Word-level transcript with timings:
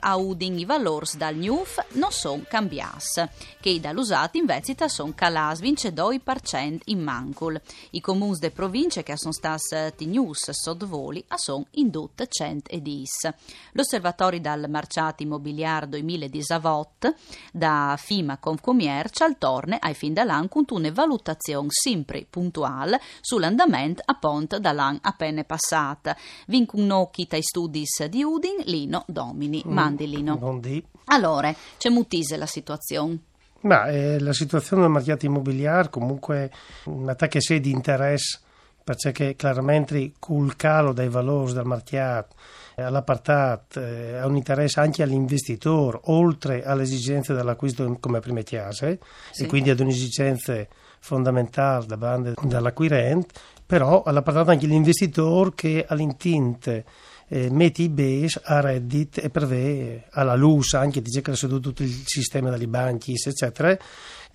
a 0.00 0.16
Udin 0.16 0.58
i 0.58 0.64
valors 0.64 1.16
dal 1.16 1.36
NUF 1.36 1.84
non 1.92 2.10
sono 2.10 2.42
cambiati, 2.48 3.28
che 3.60 3.78
dall'usato 3.78 4.38
in 4.38 4.46
vezita 4.46 4.88
sono 4.88 5.12
calati 5.14 5.72
22% 5.72 6.78
in 6.86 7.02
mancul. 7.02 7.60
I 7.90 8.00
comuni 8.00 8.38
de 8.38 8.50
province 8.50 9.02
che 9.02 9.16
sono 9.16 9.32
stati 9.32 10.06
news 10.06 10.50
sottovoli 10.50 11.24
sono 11.36 11.66
indut 11.72 12.26
110. 12.26 13.34
L'osservatorio 13.72 14.40
dal 14.40 14.68
Marciati 14.68 15.24
immobiliar 15.24 15.86
2018 15.86 17.14
da 17.52 17.96
FIMA 17.98 18.38
Confcommercio 18.38 19.24
al 19.24 19.38
torne 19.38 19.76
ai 19.78 19.94
fin 19.94 20.14
dall'anno 20.14 20.48
con 20.48 20.64
una 20.70 20.90
valutazione 20.90 21.68
sempre 21.70 22.26
puntuale 22.28 23.00
sull'andamento 23.20 24.02
a 24.04 24.14
pont 24.14 24.56
dall'anno 24.56 24.98
appena 25.02 25.44
passata. 25.44 26.16
Vinc 26.46 26.72
un 26.72 26.90
occhi 26.90 27.26
tai 27.26 27.42
studi 27.42 27.84
di 28.08 28.22
Udin 28.22 28.53
Lino 28.64 29.04
Domini. 29.06 29.62
Mm, 29.66 29.72
Mandi 29.72 30.08
Lino. 30.08 30.36
Buondì. 30.36 30.84
Allora, 31.06 31.54
c'è 31.78 31.88
mutise 31.90 32.36
la 32.36 32.46
situazione. 32.46 33.18
Ma 33.60 33.86
eh, 33.86 34.18
la 34.20 34.32
situazione 34.32 34.82
del 34.82 34.90
mercato 34.90 35.24
immobiliare 35.26 35.88
comunque 35.88 36.50
un 36.84 37.08
attacco 37.08 37.40
sé 37.40 37.60
di 37.60 37.70
interesse 37.70 38.40
perché 38.84 39.34
chiaramente 39.34 40.12
col 40.18 40.56
calo 40.56 40.92
dei 40.92 41.08
valori 41.08 41.54
del 41.54 41.64
mercato 41.64 42.34
eh, 42.76 42.82
all'appartato 42.82 43.80
eh, 43.80 44.16
ha 44.18 44.26
un 44.26 44.36
interesse 44.36 44.80
anche 44.80 45.02
all'investitore 45.02 45.98
oltre 46.04 46.62
alle 46.64 46.82
esigenze 46.82 47.32
dell'acquisto 47.32 47.96
come 47.98 48.20
prime 48.20 48.42
chiase 48.42 48.98
Sì. 49.30 49.44
e 49.44 49.46
quindi 49.46 49.70
ad 49.70 49.80
un'esigenza 49.80 50.66
fondamentale 51.00 51.86
da 51.86 51.96
bande 51.96 52.34
dall'acquirente 52.42 53.32
però 53.64 54.02
all'appartato 54.02 54.50
anche 54.50 54.66
l'investitore 54.66 55.52
che 55.54 55.86
all'intinte 55.88 56.84
eh, 57.28 57.50
mette 57.50 57.82
i 57.82 57.88
base 57.88 58.40
a 58.44 58.60
reddit 58.60 59.18
e 59.18 59.30
prevede 59.30 60.04
alla 60.10 60.34
luce 60.34 60.76
anche 60.76 61.00
dice 61.00 61.22
che 61.22 61.34
su 61.34 61.48
tutto 61.60 61.82
il 61.82 62.02
sistema 62.04 62.50
degli 62.50 62.66
banchi 62.66 63.12
eccetera 63.14 63.76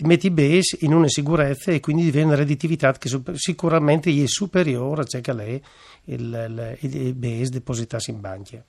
mette 0.01 0.27
i 0.27 0.31
base 0.31 0.77
in 0.81 0.93
una 0.93 1.09
sicurezza 1.09 1.71
e 1.71 1.79
quindi 1.81 2.03
diventa 2.03 2.29
una 2.29 2.37
redditività 2.37 2.93
che 2.93 3.09
sicuramente 3.33 4.09
è 4.11 4.27
superiore 4.27 5.01
a 5.01 5.05
ciò 5.05 5.19
che 5.19 5.33
lei 5.33 5.61
il, 6.05 6.77
il, 6.79 6.95
il 6.95 7.13
base 7.13 7.49
depositati 7.49 8.09
in 8.09 8.19
banchi 8.21 8.59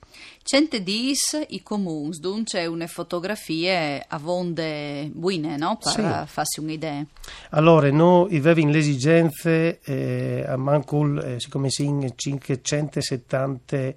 Cente 0.43 0.83
dis 0.83 1.39
i 1.49 1.63
comuni, 1.63 2.17
dunque 2.19 2.43
c'è 2.43 2.65
una 2.65 2.85
fotografie 2.87 4.03
a 4.07 4.17
vonde 4.17 5.09
buine, 5.13 5.55
no? 5.57 5.77
Per 5.81 5.91
Sì. 5.93 6.01
farsi 6.31 6.59
un'idea. 6.59 7.05
allora 7.51 7.89
noi 7.91 8.35
avevamo 8.35 8.69
le 8.71 8.77
esigenze 8.77 9.79
eh, 9.83 10.43
a 10.45 10.57
Mancul 10.57 11.17
eh, 11.17 11.39
siccome 11.39 11.69
sono 11.69 12.05
570 12.13 13.93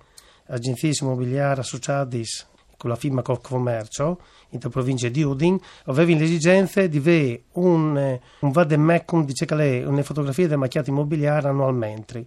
agenzie 0.46 0.92
immobiliari 1.00 1.60
associate 1.60 2.22
con 2.76 2.90
la 2.90 2.96
firma 2.96 3.22
Commercio 3.22 4.20
in 4.50 4.58
provincia 4.58 5.08
di 5.08 5.22
Udin 5.22 5.58
avevamo 5.86 6.18
le 6.18 6.24
esigenze 6.24 6.88
di 6.88 6.98
avere 6.98 7.44
un, 7.52 8.18
un 8.40 8.50
vademecum 8.50 9.24
dice 9.24 9.46
che 9.46 9.54
lei 9.54 9.82
una 9.84 10.02
fotografia 10.02 10.46
del 10.46 10.58
macchiato 10.58 10.90
immobiliare 10.90 11.48
annualmente. 11.48 12.26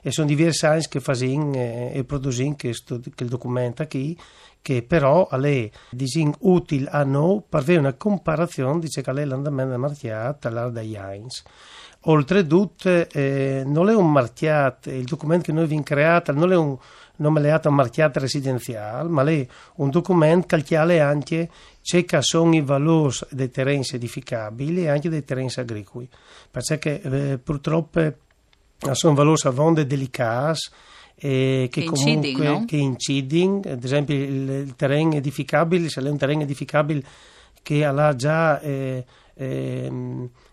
E 0.00 0.12
sono 0.12 0.28
diversi 0.28 0.64
anni 0.64 0.86
che 0.88 1.00
fanno 1.00 1.54
eh, 1.54 1.90
e 1.92 2.04
producono 2.04 2.54
che, 2.54 2.72
sto- 2.72 3.00
che 3.00 3.24
il 3.24 3.28
documento 3.28 3.86
qui 3.86 4.16
che 4.60 4.82
però 4.82 5.26
a 5.30 5.36
lei 5.36 5.70
disin 5.90 6.32
utile 6.40 6.88
a 6.90 7.04
noi 7.04 7.42
per 7.48 7.60
avere 7.60 7.78
una 7.78 7.94
comparazione 7.94 8.80
dice 8.80 9.02
che 9.02 9.12
lei 9.12 9.24
l'andamento 9.24 9.70
del 9.70 9.80
mercato 9.80 10.48
all'area 10.48 10.70
degli 10.70 10.96
Heinz 10.96 11.42
oltretutto 12.02 12.88
eh, 12.88 13.62
non 13.64 13.88
è 13.88 13.94
un 13.94 14.10
marchiato 14.10 14.90
il 14.90 15.04
documento 15.04 15.44
che 15.44 15.52
noi 15.52 15.64
abbiamo 15.64 15.82
creato 15.82 16.32
non 16.32 16.52
è 16.52 16.56
un 16.56 16.76
nome 17.18 17.40
leato 17.40 17.70
marchiato 17.70 18.18
residenziale 18.18 19.08
ma 19.08 19.22
è 19.24 19.46
un 19.76 19.90
documento 19.90 20.56
che 20.56 20.62
chiale 20.62 21.00
anche 21.00 21.48
che 21.80 22.18
sono 22.20 22.54
i 22.54 22.60
valori 22.60 23.16
dei 23.30 23.50
terreni 23.50 23.84
edificabili 23.92 24.82
e 24.82 24.88
anche 24.88 25.08
dei 25.08 25.24
terreni 25.24 25.50
agricoli 25.56 26.08
perché 26.50 27.00
eh, 27.00 27.38
purtroppo 27.38 28.12
sono 28.92 29.14
valori 29.14 29.40
a 29.44 29.50
vonde 29.50 29.86
delicati 29.86 30.60
che, 31.18 31.68
Che 31.70 31.84
comunque 31.84 32.28
incidono, 32.28 32.58
no? 32.60 32.64
che 32.64 32.76
incidono. 32.76 33.60
ad 33.64 33.82
esempio 33.82 34.14
il, 34.14 34.48
il 34.50 34.76
terreno 34.76 35.14
edificabile 35.14 35.88
se 35.88 36.00
è 36.00 36.08
un 36.08 36.16
terreno 36.16 36.42
edificabile 36.42 37.02
che 37.62 37.84
ha 37.84 38.14
già 38.14 38.60
eh, 38.60 39.04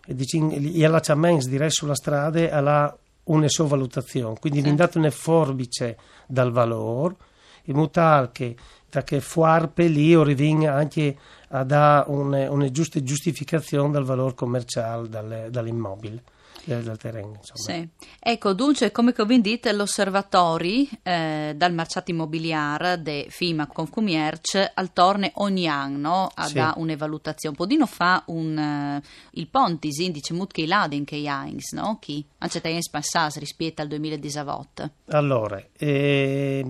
dicin- 0.06 0.50
gli 0.50 0.84
allacciamenti 0.84 1.48
direi 1.48 1.70
sulla 1.70 1.94
strada 1.94 2.50
ha 2.50 2.96
una 3.26 3.48
sovvalutazione 3.48 4.36
quindi 4.40 4.62
Sì. 4.62 4.74
dato 4.74 4.98
una 4.98 5.10
forbice 5.10 5.96
dal 6.26 6.50
valore 6.52 7.16
in 7.64 7.74
modo 7.76 7.90
tale 7.90 8.30
che 8.32 8.56
che 9.04 9.20
fuarpe 9.20 9.88
lì 9.88 10.14
arrivi 10.14 10.64
anche 10.64 11.16
a 11.48 11.64
dare 11.64 12.08
una, 12.10 12.50
una 12.50 12.70
giusta 12.70 13.02
giustificazione 13.02 13.90
del 13.92 14.04
valore 14.04 14.34
commerciale 14.34 15.06
dal- 15.08 15.48
dall'immobile 15.50 16.22
del, 16.66 16.82
del 16.82 16.96
terreno. 16.98 17.40
Sì. 17.54 17.88
Ecco, 18.18 18.52
dunque, 18.52 18.90
come 18.90 19.12
che 19.12 19.24
vi 19.24 19.40
dite, 19.40 19.72
l'osservatori 19.72 20.88
eh, 21.02 21.54
dal 21.56 21.72
mercato 21.72 22.10
immobiliare 22.10 23.00
de 23.00 23.26
FIMA 23.30 23.66
Confcommercio 23.66 24.70
al 24.74 24.92
torne 24.92 25.30
ogni 25.36 25.68
anno 25.68 26.30
a 26.34 26.46
Sì. 26.46 26.54
da 26.54 26.74
un'evalutazione. 26.76 27.56
Podino 27.56 27.86
fa 27.86 28.22
un, 28.26 28.58
eh, 28.58 29.02
il 29.32 29.48
pontis, 29.48 29.98
indice 29.98 30.34
mutke 30.34 30.66
ladin 30.66 31.04
che 31.04 31.16
Heinz, 31.16 31.72
no? 31.72 31.98
Chi? 32.00 32.24
Anche 32.38 32.60
te 32.60 32.78
passati 32.90 33.38
rispetto 33.38 33.82
al 33.82 33.88
2018. 33.88 34.90
Allora, 35.10 35.62
eh, 35.78 36.64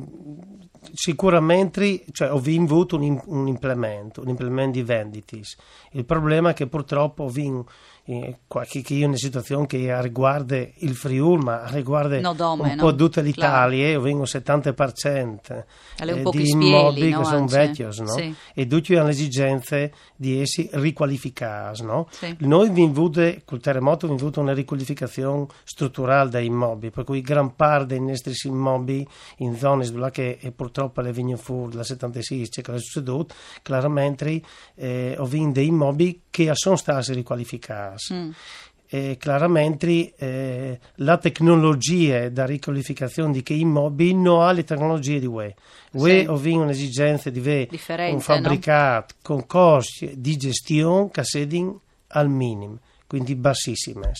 sicuramente 0.92 2.04
cioè, 2.12 2.30
ho 2.30 2.36
avuto 2.36 2.96
un, 2.96 3.20
un 3.26 3.46
implemento, 3.48 4.20
un 4.20 4.28
implemento 4.28 4.78
di 4.78 4.84
venditis. 4.84 5.56
Il 5.92 6.04
problema 6.04 6.50
è 6.50 6.54
che 6.54 6.66
purtroppo 6.66 7.24
ho 7.24 7.28
vinto 7.28 7.70
eh, 8.08 8.38
qualche 8.46 8.82
che 8.82 8.94
io 8.94 9.08
una 9.08 9.16
situazione 9.16 9.66
che 9.66 10.00
riguarda 10.00 10.56
il 10.56 10.94
Friuli, 10.94 11.42
ma 11.42 11.66
riguarda 11.68 12.20
No, 12.20 12.34
dome, 12.34 12.70
un 12.70 12.76
no? 12.76 12.82
po' 12.84 12.94
tutta 12.94 13.20
l'Italia, 13.20 13.88
io 13.88 14.00
vengo 14.00 14.22
70% 14.22 15.64
Alle 15.98 16.12
un 16.12 16.18
eh, 16.18 16.30
di 16.30 16.50
immobili 16.50 17.10
no, 17.10 17.18
che 17.18 17.24
sono 17.24 17.46
vecchi, 17.46 17.82
no? 17.82 17.92
Sì. 17.92 18.34
e 18.54 18.66
tutti 18.66 18.94
hanno 18.94 19.08
l'esigenza 19.08 19.88
di 20.14 20.40
essi 20.40 20.68
riqualificati. 20.72 21.82
No? 21.82 22.06
Sì. 22.10 22.36
Noi 22.40 22.68
abbiamo 22.68 22.90
avuto, 22.90 23.34
col 23.44 23.60
terremoto, 23.60 24.06
avuto 24.06 24.40
una 24.40 24.54
riqualificazione 24.54 25.46
strutturale 25.64 26.30
dei 26.30 26.46
immobili, 26.46 26.92
per 26.92 27.04
cui 27.04 27.20
gran 27.20 27.56
parte 27.56 27.86
dei 27.86 28.00
nostri 28.00 28.34
immobili 28.44 29.06
in 29.38 29.56
zone 29.56 29.84
che 30.10 30.38
eh, 30.40 30.52
purtroppo 30.52 31.00
le 31.00 31.12
vengono 31.12 31.36
fuori 31.36 31.72
dalla 31.72 31.82
76 31.82 32.48
c'è 32.48 32.62
che 32.62 32.72
è 32.72 32.78
succeduto, 32.78 33.34
chiaramente 33.62 34.40
eh, 34.76 35.16
ho 35.18 35.24
vinto 35.24 35.58
dei 35.58 35.66
immobili 35.66 36.22
che 36.30 36.50
sono 36.54 36.76
stati 36.76 37.12
riqualificati. 37.12 37.95
Mm. 38.12 38.30
E 38.88 39.16
chiaramente 39.18 40.14
eh, 40.16 40.78
la 40.96 41.18
tecnologia 41.18 42.28
da 42.28 42.46
riqualificazione 42.46 43.32
di 43.32 43.42
che 43.42 43.52
immobili 43.54 44.14
non 44.14 44.42
ha 44.42 44.52
le 44.52 44.62
tecnologie 44.62 45.18
di 45.18 45.26
UE. 45.26 45.54
UE 45.92 46.20
Sì. 46.20 46.42
vinto 46.42 46.62
un'esigenza 46.62 47.28
di 47.30 47.40
avere 47.40 47.68
un 48.12 48.20
fabbricato 48.20 49.14
con 49.22 49.44
costi 49.46 50.14
di 50.20 50.36
gestione 50.36 51.10
che 51.10 51.24
siano 51.24 51.80
al 52.08 52.28
minimo, 52.28 52.78
quindi 53.08 53.34
bassissime. 53.34 54.12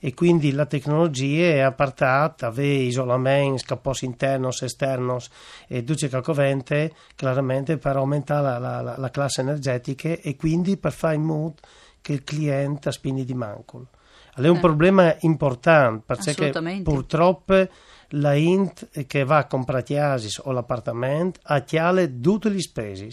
E 0.00 0.14
quindi 0.14 0.52
la 0.52 0.64
tecnologia 0.66 1.44
è 1.48 1.58
appartata, 1.60 2.46
avere 2.46 2.84
isolamenti, 2.84 3.58
scapposi 3.58 4.06
internos, 4.06 4.62
esternos 4.62 5.28
e 5.68 5.82
duce 5.82 6.08
calcovente, 6.08 6.92
chiaramente 7.14 7.76
per 7.76 7.96
aumentare 7.96 8.42
la, 8.42 8.58
la- 8.58 8.80
la- 8.80 8.96
la 8.96 9.10
classe 9.10 9.42
energetica 9.42 10.08
e 10.08 10.36
quindi 10.36 10.78
per 10.78 10.92
fare 10.92 11.16
in 11.16 11.22
modo 11.22 11.54
che 12.06 12.12
il 12.12 12.22
cliente 12.22 12.92
spini 12.92 13.24
di 13.24 13.34
manco. 13.34 13.86
Allora, 14.34 14.46
È 14.46 14.50
un 14.50 14.56
Eh. 14.58 14.60
problema 14.60 15.16
importante 15.20 16.04
perché 16.06 16.52
purtroppo 16.84 17.68
la 18.10 18.34
int 18.34 19.06
che 19.08 19.24
va 19.24 19.38
a 19.38 19.46
comprare 19.46 19.82
chiasis 19.82 20.40
o 20.44 20.52
l'appartamento 20.52 21.40
ha 21.42 21.60
chiale 21.62 22.20
tutte 22.20 22.48
le 22.48 22.60
spese 22.60 23.08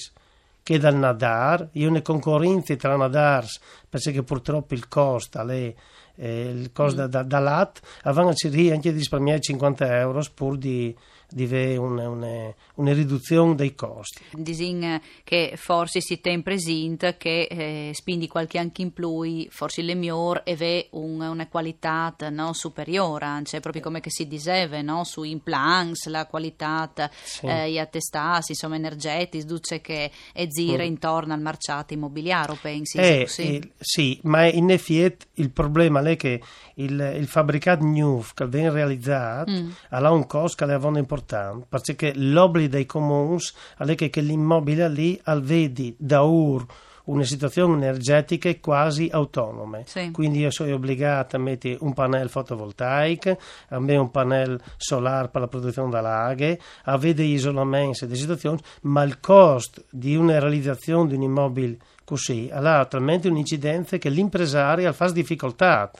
che 0.62 0.78
dal 0.78 0.96
nadar, 0.96 1.70
io 1.72 1.90
ne 1.90 2.04
concorrenza 2.04 2.76
tra 2.76 2.96
nadars 2.96 3.60
perché 3.90 4.22
purtroppo 4.22 4.76
il 4.76 4.88
costo 4.88 5.40
è 5.48 5.74
eh, 6.16 6.50
il 6.50 6.72
costo 6.72 6.98
da, 7.02 7.08
da, 7.08 7.24
da 7.24 7.40
lat, 7.40 7.82
avevano 8.04 8.34
anche 8.36 8.92
di 8.92 8.98
risparmiare 9.00 9.40
50 9.40 9.98
euro 9.98 10.22
pur 10.36 10.58
di 10.58 10.96
di 11.34 11.44
avere 11.46 11.78
una, 11.78 12.08
una, 12.08 12.54
una, 12.76 12.94
riduzione 12.94 13.56
dei 13.56 13.74
costi. 13.74 14.22
Disin 14.34 15.02
che 15.24 15.54
forse 15.56 16.00
si 16.00 16.22
tem 16.22 16.42
presente 16.42 17.18
che 17.18 17.48
eh, 17.50 17.92
spindi 17.94 18.28
qualche 18.28 18.60
anche 18.60 18.84
in 18.84 18.94
più, 18.94 19.48
forse 19.50 19.82
le 19.82 19.96
miglior 19.96 20.42
e 20.46 20.56
ve 20.56 20.88
un, 20.92 21.20
una 21.22 21.48
qualità 21.48 22.16
no, 22.30 22.54
superiore, 22.54 23.42
cioè 23.46 23.60
proprio 23.60 23.82
come 23.82 24.00
che 24.00 24.12
si 24.12 24.28
diceva, 24.28 24.80
no, 24.82 25.04
su 25.04 25.24
implants, 25.24 26.06
la 26.08 26.28
qualità 26.28 26.92
sì. 27.24 27.48
eh, 27.48 27.72
gli 27.72 27.80
attestati, 27.80 28.52
insomma 28.52 28.76
energetici, 28.76 29.46
duce 29.46 29.82
che 29.82 30.12
è 30.32 30.48
gira 30.48 30.84
mm. 30.84 30.88
intorno 30.88 31.34
al 31.34 31.42
mercato 31.42 31.94
immobiliare, 31.94 32.58
pensi? 32.62 32.98
Eh, 33.00 33.26
sì. 33.28 33.58
Eh, 33.58 33.72
sì, 33.80 34.20
ma 34.24 34.46
in 34.46 34.70
effetti 34.70 35.26
il 35.36 35.50
problema 35.50 36.02
è 36.02 36.16
che 36.16 36.42
il, 36.76 37.16
il 37.18 37.28
fabbricato 37.28 37.84
new 37.84 38.24
che 38.34 38.48
viene 38.48 38.70
realizzato 38.70 39.52
mm. 39.52 39.70
ha 39.90 40.12
un 40.12 40.28
costo 40.28 40.58
che 40.58 40.66
le 40.66 40.74
avevano 40.74 41.00
importante 41.00 41.23
importante 41.24 41.66
perché 41.70 42.14
l'obbligo 42.16 42.70
dei 42.70 42.86
comuni 42.86 43.40
è 43.78 43.96
che 43.96 44.22
l'immobile 44.22 44.90
lì 44.90 45.22
vedi 45.24 45.96
da 45.98 46.22
ur 46.22 46.66
una 47.06 47.24
situazione 47.24 47.74
energetica 47.74 48.50
quasi 48.62 49.10
autonoma. 49.12 49.82
Sì. 49.84 50.12
Quindi 50.12 50.40
io 50.40 50.52
sono 50.52 50.74
obbligato 50.74 51.36
a 51.36 51.40
mettere 51.40 51.78
un 51.82 51.94
pannello 51.94 52.30
fotovoltaico, 52.30 53.38
a 53.70 53.80
me 53.80 53.98
un 53.98 54.10
pannello 54.10 54.60
solare 54.78 55.28
per 55.28 55.42
la 55.42 55.48
produzione 55.48 55.90
dell'aghe, 55.90 56.60
a 56.86 56.98
vedere 56.98 57.28
isolamento 57.28 58.06
delle 58.06 58.18
situazioni, 58.18 58.60
ma 58.84 59.04
il 59.04 59.20
costo 59.20 59.84
di 59.90 60.16
una 60.16 60.40
realizzazione 60.40 61.10
di 61.10 61.16
un 61.16 61.24
immobile 61.24 61.78
così 62.06 62.50
ha 62.52 62.86
talmente 62.86 63.28
un'incidenza 63.28 63.98
che 63.98 64.10
l'impresario 64.10 64.92
fa 64.94 65.10
difficoltà 65.12 65.92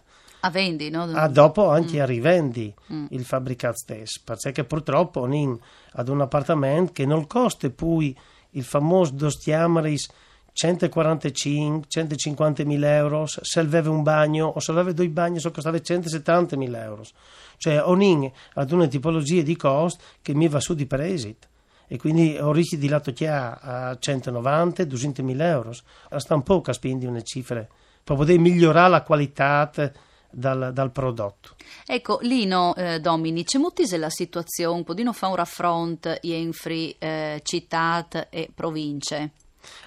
a 0.46 0.50
vendi, 0.50 0.90
no? 0.90 1.04
Ah, 1.04 1.30
dopo 1.30 1.70
anche 1.70 1.98
mm. 1.98 2.02
a 2.02 2.06
rivendi 2.06 2.74
mm. 2.92 3.06
il 3.12 3.24
fabbricato 3.24 3.78
stesso, 3.78 4.20
perché 4.26 4.66
purtroppo 4.66 5.26
in, 5.32 5.58
ad 5.94 6.10
un 6.10 6.20
appartamento 6.20 6.92
che 6.92 7.06
non 7.06 7.28
costa 7.28 7.70
poi 7.70 8.14
il 8.52 8.64
famoso 8.64 9.14
dos 9.14 9.38
chiamaris 9.38 10.10
145-150 10.54 12.66
mila 12.66 12.94
euro 12.94 13.26
se 13.26 13.60
aveva 13.60 13.90
un 13.90 14.04
bagno 14.04 14.48
o 14.48 14.60
se 14.60 14.72
aveva 14.72 14.92
due 14.92 15.10
bagni 15.10 15.40
so 15.40 15.50
costava 15.50 15.82
170 15.82 16.56
mila 16.58 16.84
euro 16.84 17.04
cioè 17.58 17.82
ogni 17.82 18.32
ad 18.54 18.72
una 18.72 18.86
tipologia 18.86 19.42
di 19.42 19.56
cost 19.56 20.00
che 20.22 20.36
mi 20.36 20.48
va 20.48 20.60
su 20.60 20.76
di 20.76 20.86
presito 20.86 21.48
e 21.88 21.98
quindi 21.98 22.38
ho 22.40 22.52
rischi 22.52 22.78
di 22.78 22.88
lato 22.88 23.12
chia 23.14 23.60
a 23.60 23.94
190-200 23.94 25.24
mila 25.24 25.48
euro 25.48 25.74
sta 26.18 26.36
un 26.36 26.44
po' 26.44 26.62
che 26.62 26.74
spendi 26.74 27.08
una 27.08 27.24
cifre 27.24 27.68
per 28.04 28.16
poter 28.16 28.38
migliorare 28.38 28.92
la 28.92 29.02
qualità 29.02 29.72
dal, 30.34 30.72
dal 30.74 30.92
prodotto. 30.92 31.56
Ecco, 31.86 32.20
Lino 32.22 32.76
eh, 32.76 33.00
Domini, 33.00 33.44
c'è 33.44 33.60
molti 33.60 33.86
la 33.98 34.10
situazione, 34.10 34.78
un 34.78 34.84
po' 34.84 34.94
di 34.94 35.04
non 35.04 35.14
fa 35.14 35.28
un 35.28 35.36
raffront 35.36 36.20
in 36.22 36.52
eh, 37.00 37.40
città 37.44 38.08
e 38.30 38.50
province? 38.54 39.32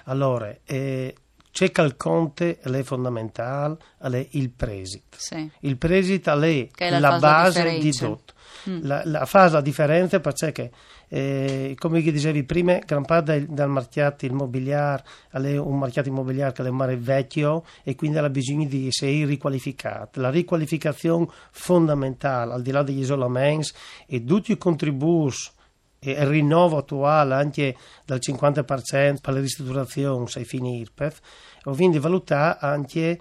Allora, 0.05 0.55
eh, 0.65 1.15
c'è 1.57 1.71
il 1.81 1.97
conte 1.97 2.59
è 2.59 2.83
fondamentale, 2.83 3.77
è 3.97 4.27
il 4.31 4.51
presit. 4.51 5.15
Sì. 5.17 5.49
Il 5.61 5.77
presit 5.77 6.27
è, 6.27 6.89
la, 6.91 6.99
la 6.99 7.17
base 7.17 7.79
di 7.79 7.91
tutto. 7.91 8.33
Mm. 8.69 8.79
La, 8.83 9.01
la, 9.05 9.25
fa 9.25 9.49
la 9.49 9.61
differenza 9.61 10.19
perché, 10.19 10.71
eh, 11.07 11.75
come 11.79 12.01
dicevi 12.01 12.43
prima, 12.43 12.77
gran 12.85 13.03
parte 13.05 13.39
del, 13.39 13.47
del 13.47 13.69
mercato 13.69 14.27
immobiliare 14.27 15.03
è 15.31 15.57
un 15.57 15.79
mercato 15.79 16.09
immobiliare 16.09 16.53
che 16.53 16.63
è 16.63 16.69
mare 16.69 16.95
vecchio 16.95 17.63
e 17.83 17.95
quindi 17.95 18.19
ha 18.19 18.29
bisogno 18.29 18.67
di 18.67 18.89
essere 18.89 19.25
riqualificato. 19.25 20.21
La 20.21 20.29
riqualificazione 20.29 21.25
fondamentale, 21.49 22.53
al 22.53 22.61
di 22.61 22.69
là 22.69 22.83
degli 22.83 22.99
isolamenti 22.99 23.71
e 24.05 24.23
tutti 24.23 24.51
i 24.51 24.57
contributi 24.59 25.55
e 25.99 26.11
il 26.11 26.25
rinnovo 26.25 26.77
attuale 26.77 27.33
anche 27.33 27.75
del 28.05 28.19
50% 28.21 29.17
per 29.21 29.33
le 29.33 29.41
ristrutturazioni 29.41 30.25
ai 30.35 30.45
fini 30.45 30.79
IRPEF, 30.79 31.19
quindi 31.63 31.99
valutare 31.99 32.57
anche 32.61 33.19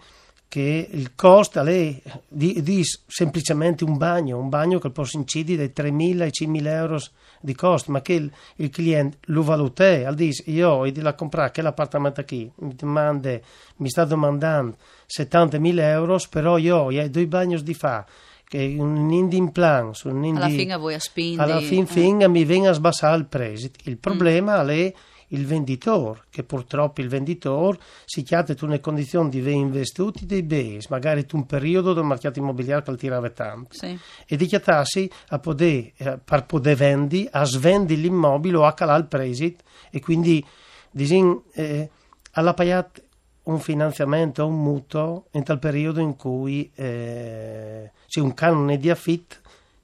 che 0.48 0.88
il 0.90 1.14
costo 1.14 1.60
è 1.60 2.02
di, 2.28 2.62
di, 2.62 2.82
semplicemente 3.06 3.84
un 3.84 3.96
bagno, 3.96 4.38
un 4.38 4.48
bagno 4.48 4.78
che 4.78 4.90
può 4.90 5.04
incidere 5.12 5.70
dai 5.72 5.90
3.000 5.90 6.20
ai 6.20 6.30
5.000 6.30 6.66
euro 6.66 6.98
di 7.40 7.54
costo, 7.54 7.90
ma 7.90 8.00
che 8.00 8.12
il, 8.14 8.32
il 8.56 8.70
cliente 8.70 9.18
lo 9.26 9.42
valuta, 9.42 9.84
al 9.84 10.14
dice 10.14 10.44
io 10.50 10.70
ho 10.70 10.90
di 10.90 11.02
comprare 11.16 11.50
quell'appartamento 11.50 12.24
qui, 12.24 12.50
mi, 12.60 12.74
domande, 12.74 13.42
mi 13.76 13.88
sta 13.88 14.04
domandando 14.04 14.76
70.000 15.06 15.78
euro, 15.80 16.18
però 16.30 16.58
io 16.58 16.76
ho 16.76 17.08
due 17.08 17.26
bagni 17.26 17.60
di 17.62 17.74
fa, 17.74 18.06
che 18.48 18.76
un 18.78 19.10
indie 19.10 19.50
plan, 19.50 19.90
un 20.04 20.24
indie, 20.24 20.42
alla 20.42 20.54
fine 20.54 20.76
voi 20.76 20.94
a 20.94 21.00
spingere, 21.00 21.50
alla 21.50 21.60
fin 21.60 21.82
eh. 21.82 21.86
fin 21.86 22.24
mi 22.28 22.44
viene 22.44 22.68
a 22.68 22.72
sbassare 22.72 23.16
il 23.16 23.26
prezzo, 23.26 23.68
il 23.84 23.98
problema 23.98 24.62
mm. 24.62 24.68
è 24.68 24.94
il 25.30 25.44
venditore, 25.44 26.22
che 26.30 26.44
purtroppo 26.44 27.00
il 27.00 27.08
venditore 27.08 27.78
si 28.04 28.22
chiede 28.22 28.54
tu 28.54 28.66
nelle 28.66 28.80
condizioni 28.80 29.28
di 29.28 29.40
avere 29.40 29.56
investito 29.56 30.24
dei 30.24 30.44
beni, 30.44 30.78
magari 30.88 31.26
tu 31.26 31.36
un 31.36 31.46
periodo 31.46 31.92
del 31.92 32.04
mercato 32.04 32.38
immobiliare 32.38 32.82
che 32.82 32.94
tirava 32.94 33.30
tanto, 33.30 33.74
sì. 33.74 33.98
e 34.26 34.36
di 34.36 34.46
chiatarsi 34.46 35.10
a 35.28 35.38
poter, 35.38 35.92
eh, 35.96 36.18
per 36.22 36.46
poter 36.46 36.76
vendere, 36.76 37.28
a 37.30 37.44
svendere 37.44 38.00
l'immobile 38.00 38.56
o 38.58 38.64
a 38.64 38.74
calare 38.74 39.00
il 39.00 39.08
presito 39.08 39.64
e 39.90 40.00
quindi 40.00 40.44
disin, 40.92 41.42
eh, 41.52 41.90
alla 42.32 42.54
pagata 42.54 43.00
un 43.44 43.60
finanziamento 43.60 44.46
un 44.46 44.60
mutuo 44.60 45.26
in 45.32 45.44
tal 45.44 45.58
periodo 45.58 46.00
in 46.00 46.16
cui 46.16 46.70
eh, 46.74 47.85
c'è 48.16 48.20
un 48.22 48.32
canone 48.32 48.78
di 48.78 48.88
affitto 48.88 49.36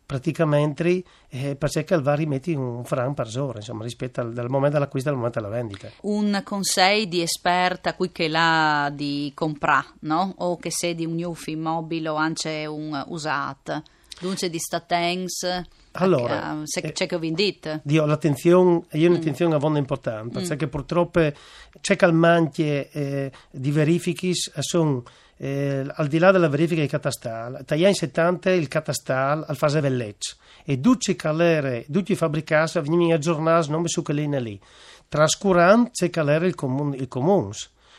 praticamente 0.06 1.04
eh, 1.28 1.54
perché 1.56 1.94
al 1.94 2.02
vari 2.02 2.26
metti 2.26 2.52
un 2.52 2.84
franc 2.84 3.14
per 3.14 3.26
giorno, 3.26 3.56
insomma, 3.56 3.82
rispetto 3.82 4.20
al, 4.20 4.32
dal 4.32 4.48
momento 4.48 4.76
dell'acquisto 4.76 5.08
al 5.10 5.16
momento 5.16 5.40
della 5.40 5.52
vendita. 5.52 5.90
Un 6.02 6.40
consiglio 6.44 7.04
di 7.06 7.20
esperta 7.20 7.94
qui 7.94 8.10
che 8.10 8.28
l'ha 8.28 8.90
di 8.92 9.32
comprare, 9.34 9.86
no? 10.00 10.34
O 10.38 10.56
che 10.56 10.70
se 10.70 10.94
di 10.94 11.06
un 11.06 11.14
new 11.14 11.34
immobile 11.46 12.08
o 12.08 12.14
anche 12.16 12.66
un 12.66 13.02
usato. 13.08 13.82
Dunque 14.20 14.48
di 14.48 14.58
statens 14.58 15.46
allora, 15.92 16.60
se 16.64 16.80
eh, 16.80 16.92
c'è 16.92 17.06
che 17.06 17.14
ho 17.14 17.18
vendito. 17.18 17.80
Dio, 17.82 18.04
l'attenzione, 18.06 18.82
io 18.92 19.08
ho 19.08 19.12
un'attenzione 19.12 19.56
mm. 19.58 19.76
importante, 19.76 20.40
mm. 20.40 20.46
perché 20.46 20.68
purtroppo 20.68 21.32
c'è 21.80 21.96
che 21.96 22.04
al 22.04 22.14
manche 22.14 22.90
eh, 22.90 23.32
di 23.50 23.70
verifiche 23.70 24.30
sono 24.34 25.02
eh, 25.44 25.84
al 25.92 26.06
di 26.06 26.18
là 26.18 26.30
della 26.30 26.48
verifica 26.48 26.82
di 26.82 26.86
catastale, 26.86 27.64
dagli 27.66 27.84
anni 27.84 27.96
70 27.96 28.50
il 28.50 28.68
catastale 28.68 29.44
al 29.48 29.56
fase 29.56 29.80
velleccio 29.80 30.36
e 30.64 30.78
tutti 30.78 31.16
calere, 31.16 31.84
tutti 31.90 32.12
i 32.12 32.14
fabbricati 32.14 32.78
venivano 32.78 33.14
aggiornati 33.14 33.68
non 33.68 33.88
su 33.88 34.04
linea 34.06 34.38
lì. 34.38 34.60
Trascurante 35.08 35.90
c'è 35.90 36.10
calere 36.10 36.46
il 36.46 36.54
comune, 36.54 36.96
il 36.96 37.08
comune. 37.08 37.50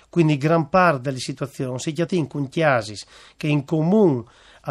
Quindi 0.09 0.37
gran 0.37 0.69
parte 0.69 1.01
delle 1.01 1.19
situazioni 1.19 1.79
si 1.79 1.91
chiamano 1.91 2.17
in 2.17 2.27
cuntiasi 2.27 2.95
che 3.35 3.47
in 3.47 3.65
comune 3.65 4.23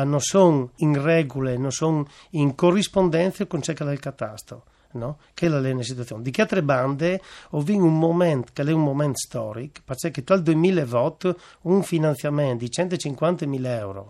non 0.05 0.21
sono 0.21 0.71
in 0.77 0.99
regole, 1.03 1.59
non 1.59 1.73
sono 1.73 2.07
in 2.31 2.55
corrispondenza 2.55 3.45
con 3.45 3.61
ciò 3.61 3.75
che 3.75 3.85
è 3.85 3.93
il 3.93 4.01
catasto 4.01 4.65
no? 4.93 5.19
che 5.35 5.47
è 5.47 5.49
la 5.49 5.83
situazione. 5.83 6.23
Di 6.23 6.31
che 6.31 6.43
altre 6.43 6.63
bande 6.63 7.21
ho 7.51 7.61
vinto 7.61 7.85
un 7.85 7.99
momento, 7.99 8.53
che 8.53 8.63
è 8.63 8.73
un 8.73 8.83
momento 8.83 9.19
storico, 9.19 9.81
perché 9.85 10.23
dal 10.23 10.43
2008 10.43 11.39
un 11.63 11.83
finanziamento 11.83 12.65
di 12.65 12.71
150.000 12.71 13.67
euro 13.67 14.09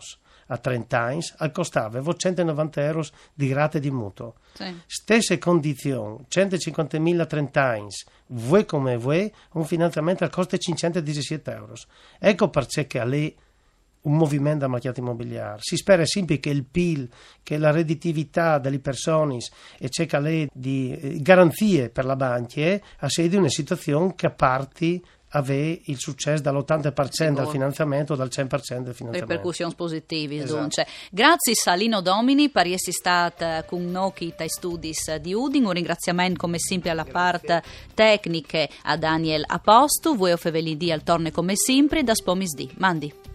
a 0.52 0.58
30 0.58 0.98
anni 0.98 1.22
costava 1.50 2.02
190 2.02 2.82
euro 2.82 3.04
di 3.32 3.52
rate 3.52 3.80
di 3.80 3.90
mutuo. 3.90 4.34
Sì. 4.52 4.80
Stesse 4.86 5.38
condizioni, 5.38 6.24
150.000 6.28 7.20
a 7.20 7.26
30 7.26 7.62
anni, 7.62 7.88
voi 8.28 8.64
come 8.66 8.96
voi, 8.96 9.32
un 9.52 9.64
finanziamento 9.64 10.24
al 10.24 10.30
costo 10.30 10.56
517 10.56 11.50
euro. 11.50 11.74
Ecco 12.18 12.48
perché 12.48 13.04
lei 13.04 13.34
un 14.02 14.16
movimento 14.16 14.60
del 14.60 14.70
mercato 14.70 15.00
immobiliare. 15.00 15.58
Si 15.60 15.76
spera 15.76 16.04
sempre 16.04 16.38
che 16.38 16.50
il 16.50 16.64
PIL, 16.64 17.08
che 17.42 17.58
la 17.58 17.70
redditività 17.70 18.58
delle 18.58 18.78
persone 18.78 19.38
e 19.78 19.88
cerca 19.88 20.20
di 20.20 20.98
eh, 20.98 21.18
garanzie 21.20 21.90
per 21.90 22.04
la 22.04 22.16
banca 22.16 22.80
a 22.98 23.08
di 23.16 23.36
una 23.36 23.48
situazione 23.48 24.14
che 24.14 24.30
parti 24.30 25.02
avere 25.32 25.80
il 25.84 25.98
successo 25.98 26.42
dall'80% 26.42 27.10
Sicuro. 27.10 27.34
del 27.34 27.48
finanziamento 27.48 28.12
o 28.12 28.16
dal 28.16 28.28
100% 28.28 28.38
del 28.38 28.94
finanziamento. 28.94 29.20
Ripercussioni 29.20 29.74
positive, 29.74 30.36
esatto. 30.36 30.60
dunque. 30.60 30.86
Grazie 31.10 31.54
Salino 31.54 32.00
Domini 32.00 32.50
per 32.50 32.66
essere 32.66 32.92
stato 32.92 33.46
con 33.66 33.84
noi 33.84 34.34
ai 34.36 34.48
studi 34.48 34.92
di 35.20 35.32
Uding. 35.32 35.64
Un 35.64 35.72
ringraziamento 35.72 36.38
come 36.38 36.58
sempre 36.58 36.90
alla 36.90 37.04
parte 37.04 37.62
tecnica 37.94 38.66
a 38.82 38.96
Daniel 38.96 39.44
Aposto. 39.46 40.14
Voi 40.14 40.32
o 40.32 40.36
Fevelin 40.36 40.92
al 40.92 41.02
torne 41.02 41.30
come 41.30 41.54
sempre 41.56 42.02
da 42.02 42.14
Spomis 42.14 42.54
D. 42.54 42.68
Mandi. 42.76 43.31